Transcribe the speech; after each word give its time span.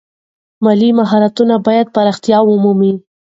مالي 0.63 0.89
مهارتونه 0.99 1.55
باید 1.67 1.87
پراختیا 1.95 2.37
ومومي. 2.45 2.93